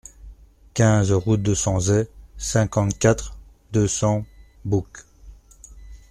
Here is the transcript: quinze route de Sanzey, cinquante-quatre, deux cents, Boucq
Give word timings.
quinze 0.73 1.11
route 1.11 1.43
de 1.43 1.53
Sanzey, 1.53 2.07
cinquante-quatre, 2.35 3.37
deux 3.71 3.87
cents, 3.87 4.25
Boucq 4.65 5.05